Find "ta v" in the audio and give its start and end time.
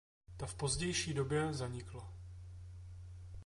0.37-0.55